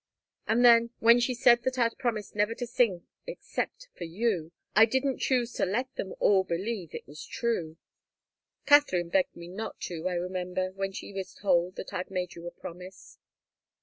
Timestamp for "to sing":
2.55-3.05